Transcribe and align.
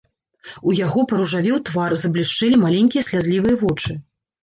У 0.69 0.73
яго 0.85 1.03
паружавеў 1.11 1.61
твар, 1.69 1.91
заблішчэлі 2.07 2.61
маленькія 2.65 3.09
слязлівыя 3.13 3.55
вочы. 3.65 3.91